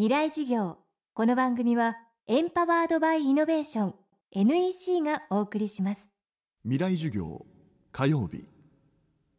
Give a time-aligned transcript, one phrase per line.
[0.00, 0.78] 未来事業。
[1.12, 3.94] この番組はエンパワードバイイノベーション
[4.32, 6.08] NEC がお送りします。
[6.62, 7.44] 未来授業
[7.92, 8.48] 火曜日。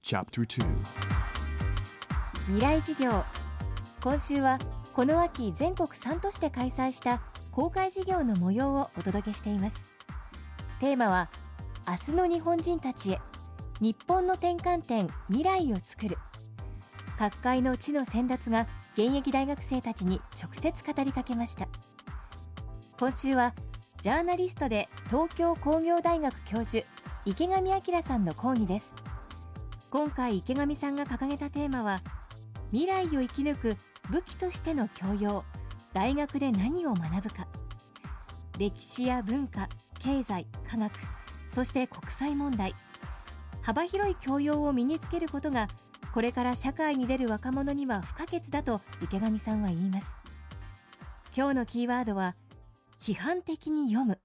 [0.00, 0.66] チャプター
[2.46, 3.22] 未来事業。
[4.02, 4.58] 今週は
[4.94, 7.20] この秋全国3都市で開催した
[7.52, 9.76] 公開事業の模様をお届けしています。
[10.80, 11.28] テーマは
[11.86, 13.20] 明日の日本人たちへ
[13.82, 16.16] 日本の転換点未来を作る。
[17.18, 21.68] 各界の地の先達が現役大学生たちに直接語りかけました。
[22.98, 23.54] 今週は
[24.00, 26.86] ジャーナリストで東京工業大学教授
[27.26, 28.94] 池上彰さんの講義です。
[29.90, 32.00] 今回池上さんが掲げたテーマは
[32.70, 33.76] 未来を生き抜く
[34.08, 35.44] 武器としての教養
[35.92, 37.46] 大学で何を学ぶか。
[38.58, 40.92] 歴史や文化経済科学
[41.50, 42.74] そして国際問題。
[43.60, 45.68] 幅広い教養を身につけることが
[46.12, 50.14] これから社会に出る若者には不可欠だと池上さんは言います。
[51.36, 52.34] 今日のキーワードは
[53.02, 54.18] 批判的に読む。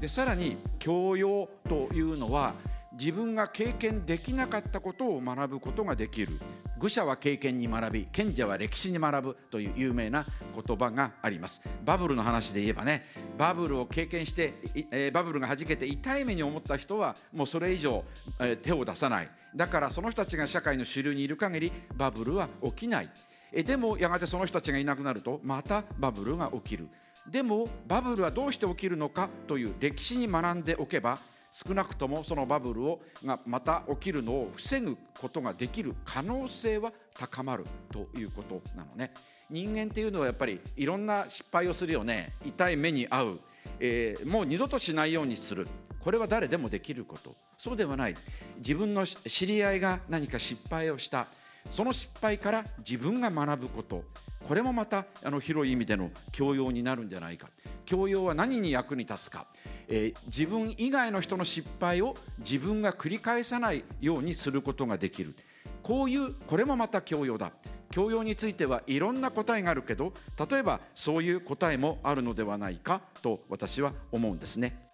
[0.00, 2.54] でさらに教養というのは
[2.98, 6.40] 自分が経験できなかったことを学ぶことができる。
[6.80, 11.60] 愚者は経験に学び賢者は歴史に学ぶという有名な言葉があります。
[11.84, 13.04] バブルの話で言えばね
[13.36, 14.54] バブルを経験して、
[14.90, 18.02] えー、バブルがはじけて痛い目に思った人はもうそれ以上、
[18.38, 19.30] えー、手を出さない。
[19.54, 23.10] だからその人たちが社会の主流にいる限りバブルは起きない。
[23.52, 26.88] えでもやがてその人たちがいなくなるとまたバブルが起きる。
[27.30, 31.18] でもバブルはどうして起きるのかという歴史に学んでおけば
[31.52, 39.12] 少なくともそのバブルをがまた起きるのを防ぐことができる可能性は高まるということなのね。
[39.50, 42.34] 人間っていうのはやっぱりいろんな失敗をするよね。
[42.44, 43.40] 痛い目に遭う、
[43.80, 45.66] えー、もう二度としないようにする。
[45.98, 47.34] これは誰でもできること。
[47.58, 48.16] そうではない。
[48.58, 51.26] 自分の知り合いが何か失敗をした。
[51.68, 54.04] その失敗から自分が学ぶこと。
[54.46, 57.50] これもまたあの広い意味での教養になるんじゃないか。
[57.90, 59.46] 教養は何に役に立つか、
[59.88, 65.34] えー、自分以外の人の失敗を自分が繰り返さないようにすることができる。
[65.82, 67.50] こういうこれもまた教養だ。
[67.90, 70.12] 教養についてはいろんな答えがあるけど
[70.48, 74.86] 例えばそういう答えもあるのではないかと私は思うんですね。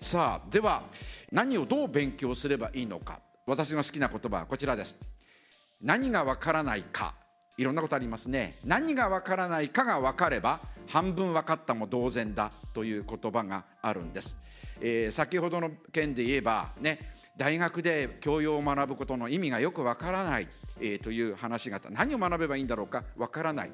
[0.00, 0.82] さあでは
[1.30, 3.20] 何をどう勉強すればいいのか。
[3.46, 4.98] 私が好きな言葉はこちらです。
[5.80, 7.14] 何がわからないか。
[7.56, 8.58] いろんなことありますね。
[8.64, 14.38] 何がわからないかが分かれば半分分かったも同然だという言葉があるんです、
[14.80, 20.48] えー、先ほどの件で言えばね大学で教養を学ぶことの意味がよくわからない、
[20.80, 21.90] えー、という話があった。
[21.90, 23.70] 何を学べばいいんだろうかわからない。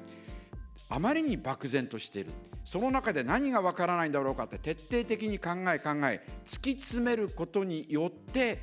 [0.89, 2.31] あまりに漠然としている。
[2.65, 8.59] その中で何がわからないんだろうかって徹底的に考え考え突き詰めることによって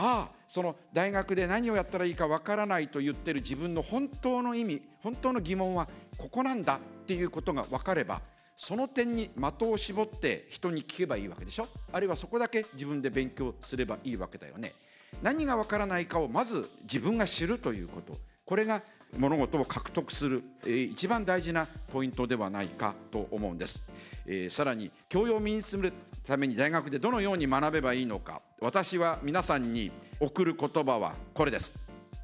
[0.00, 8.22] ああその大学で何をやったらいいかわからないと言ってる自分の本当の意味本当の疑問はここなんだっていうことが分かれば
[8.54, 11.66] その点に的を絞って人に聞けばいいわけでしょ？
[11.92, 14.72] あるいはそこだけ自分で勉強すればいいわけだよね。
[15.20, 18.18] 何がわからないかをまず自分が知るということ。
[18.48, 18.80] これが
[19.18, 23.82] 物事を獲得する、えー、一番大事なポイントではないかと思うんです、
[24.24, 25.92] えー、さらに教養を身につむる
[26.26, 31.74] ために大学でどのように学べばいいのか私は皆さんに送る言葉はこれです。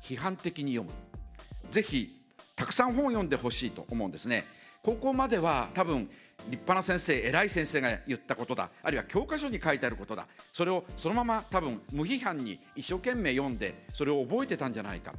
[0.03, 1.71] 批判的に読む。
[1.71, 2.21] ぜひ
[2.56, 4.47] たくさん本を読んでほしいと思うんですね。
[4.83, 6.09] ここまでは多分
[6.49, 8.71] 立派な先生偉い先生が言ったことだ。
[8.83, 10.27] あるいは教科書に書いてあることだ。
[10.53, 15.12] それをそのまま多分無批判に一生懸命読んでそれを覚えてたんじゃないか。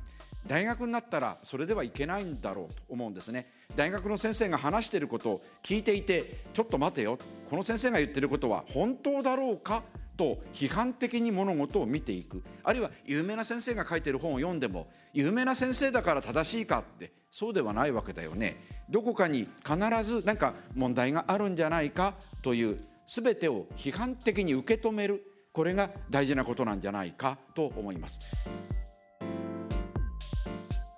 [0.48, 3.52] 大学になったらそれではいけないんだろうと思うんですね。
[3.76, 7.18] 大学の先生が話していることを聞いていてちょっと待てよ。
[7.50, 9.84] この先生が言ってることは本当だろうか
[10.18, 12.44] と批判的に物事を見ていく。
[12.64, 18.58] あるいは有名な先生が書いてる本を読んでも有名な先生だから正しいかってそうではないわけだよね。
[18.90, 22.14] どこかに必ず何か問題があるんじゃないか
[22.44, 25.24] という全てを批判的に受け止める。
[25.52, 28.20] これが大事なことなんじゃないかと思います。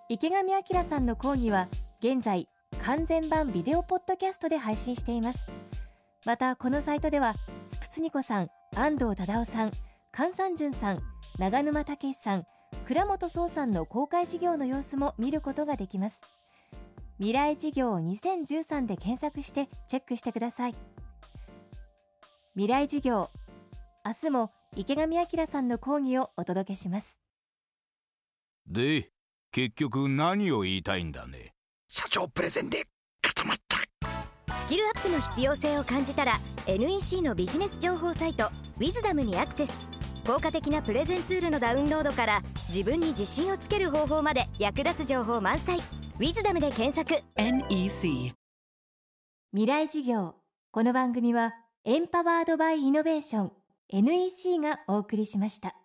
[0.10, 1.68] 池上彰さんの講義は
[2.00, 2.48] 現在
[2.82, 5.46] 完全版ビデオポッドキャストで配信しています。
[6.26, 7.36] またこのサイトでは
[7.68, 9.72] スプツニコさん安藤忠雄さん
[10.16, 11.02] 菅三淳さん
[11.38, 12.46] 長沼武さん
[12.86, 16.22] 倉本壮さんの公開事業の様子も見ることができます。
[17.18, 20.76] 未来事業2013で検索してチェックしてください。
[22.54, 23.30] 未来事業
[24.06, 27.20] 明日も池上彰さんの講義をお届けします。
[28.68, 29.12] で
[29.52, 31.54] 結局何を言いたいんだね。
[31.88, 32.86] 社長プレゼンで
[33.22, 33.78] 固まった。
[34.56, 39.72] スキルアップの必要性を感じたら NEC のビジネス情報サイト「ウィズダムにアクセス。
[40.26, 45.78] 効果的なプレゼンツールのダウンロードから自分に自信をつける方法まで役立つ情報満載。
[45.78, 47.24] ウィズダムで検索。
[47.36, 48.34] NEC
[49.54, 50.36] 未来授業。
[50.72, 51.56] この番組は
[51.86, 53.52] エンパワードバイイノベーション
[53.90, 55.76] NEC がお送りしました